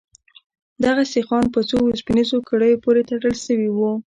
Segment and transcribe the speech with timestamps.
[0.83, 3.91] دغه سيخان په څو وسپنيزو کړيو پورې تړل سوي وو.